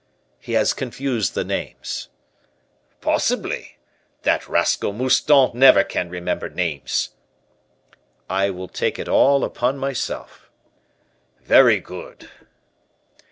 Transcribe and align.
"He 0.39 0.53
has 0.53 0.73
confused 0.73 1.35
the 1.35 1.43
names." 1.43 2.09
"Possibly. 3.01 3.77
That 4.23 4.47
rascal 4.49 4.93
Mouston 4.93 5.51
never 5.53 5.83
can 5.83 6.09
remember 6.09 6.49
names." 6.49 7.09
"I 8.27 8.49
will 8.49 8.67
take 8.67 8.97
it 8.97 9.07
all 9.07 9.43
upon 9.43 9.77
myself." 9.77 10.49
"Very 11.43 11.79
good." 11.79 12.31